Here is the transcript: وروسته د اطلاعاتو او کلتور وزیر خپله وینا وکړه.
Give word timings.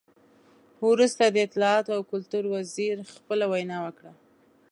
وروسته 0.89 1.23
د 1.27 1.37
اطلاعاتو 1.47 1.91
او 1.97 2.01
کلتور 2.11 2.43
وزیر 2.55 2.95
خپله 3.15 3.45
وینا 3.51 3.77
وکړه. 3.85 4.11